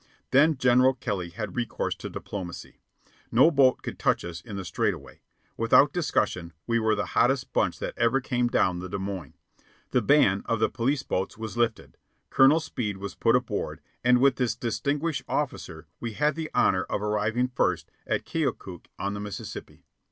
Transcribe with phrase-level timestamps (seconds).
[0.31, 2.79] Then General Kelly had recourse to diplomacy.
[3.31, 5.21] No boat could touch us in the straight away.
[5.57, 9.35] Without discussion, we were the hottest bunch that ever came down the Des Moines.
[9.91, 11.97] The ban of the police boats was lifted.
[12.31, 17.03] Colonel Speed was put aboard, and with this distinguished officer we had the honor of
[17.03, 19.85] arriving first at Keokuk on the Mississippi.